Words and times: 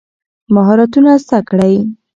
مهارتونه 0.53 1.11
زده 1.25 1.39
کړئ. 1.49 1.75